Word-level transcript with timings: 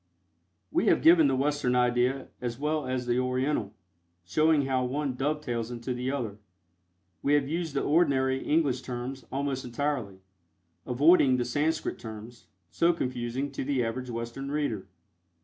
We 0.71 0.87
have 0.87 1.03
given 1.03 1.27
the 1.27 1.35
Western 1.35 1.75
idea 1.75 2.29
as 2.41 2.57
well 2.57 2.87
as 2.87 3.05
the 3.05 3.19
Oriental, 3.19 3.75
showing 4.25 4.65
how 4.65 4.83
one 4.83 5.13
dovetails 5.13 5.69
into 5.69 5.93
the 5.93 6.09
other. 6.09 6.39
We 7.21 7.35
have 7.35 7.47
used 7.47 7.75
the 7.75 7.83
ordinary 7.83 8.43
English 8.43 8.81
terms, 8.81 9.25
almost 9.31 9.63
entirely, 9.63 10.21
avoiding 10.87 11.37
the 11.37 11.45
Sanscrit 11.45 11.99
terms, 11.99 12.47
so 12.71 12.93
confusing 12.93 13.51
to 13.51 13.63
the 13.63 13.85
average 13.85 14.09
Western 14.09 14.49
reader. 14.49 14.87